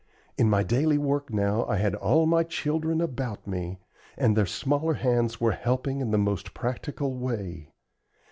[0.35, 3.77] In my daily work now I had all my children about me,
[4.17, 7.69] and their smaller hands were helping in the most practical way.